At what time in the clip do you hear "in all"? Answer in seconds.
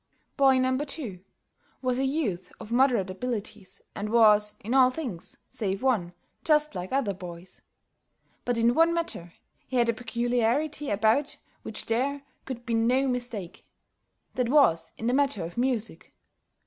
4.61-4.89